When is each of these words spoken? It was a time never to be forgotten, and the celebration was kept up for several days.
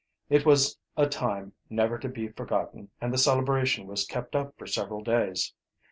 It 0.31 0.47
was 0.47 0.79
a 0.97 1.07
time 1.07 1.53
never 1.69 1.99
to 1.99 2.09
be 2.09 2.29
forgotten, 2.29 2.89
and 2.99 3.13
the 3.13 3.19
celebration 3.19 3.85
was 3.85 4.03
kept 4.03 4.35
up 4.35 4.57
for 4.57 4.65
several 4.65 5.03
days. 5.03 5.53